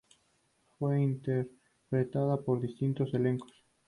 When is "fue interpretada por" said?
0.79-2.59